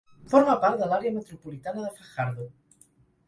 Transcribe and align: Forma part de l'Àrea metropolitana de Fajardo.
Forma 0.29 0.53
part 0.63 0.79
de 0.83 0.87
l'Àrea 0.93 1.17
metropolitana 1.17 1.83
de 1.85 1.91
Fajardo. 1.99 2.47